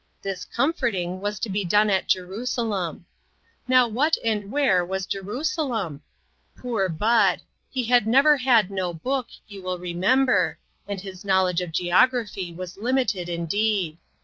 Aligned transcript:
This 0.23 0.45
"comforting" 0.45 1.21
was 1.21 1.37
to 1.41 1.47
be 1.51 1.63
done 1.63 1.87
at 1.91 2.07
Jerusalem. 2.07 3.05
Now 3.67 3.87
what 3.87 4.17
and 4.25 4.51
where 4.51 4.83
was 4.83 5.05
Jerusalem? 5.05 6.01
Poor 6.57 6.89
Bud! 6.89 7.41
he 7.69 7.83
had" 7.83 8.07
never 8.07 8.37
had 8.37 8.71
no 8.71 8.95
book," 8.95 9.27
you 9.47 9.61
will 9.61 9.77
remember, 9.77 10.57
and 10.87 10.99
his 10.99 11.23
knowl 11.23 11.45
edge 11.49 11.61
of 11.61 11.71
geography 11.71 12.51
was 12.51 12.77
limited 12.77 13.29
indeed. 13.29 13.99